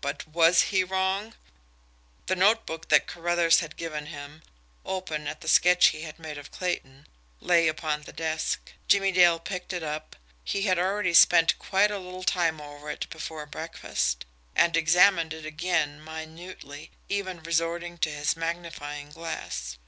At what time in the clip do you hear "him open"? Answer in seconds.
4.06-5.26